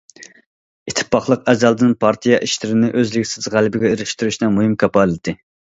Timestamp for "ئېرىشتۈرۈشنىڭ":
3.95-4.59